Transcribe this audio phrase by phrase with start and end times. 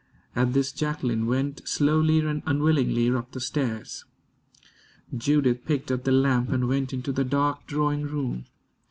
[0.35, 4.03] At this, Jacqueline went slowly and unwillingly up the stairs.
[5.15, 8.45] Judith picked up the lamp and went into the dark drawing room.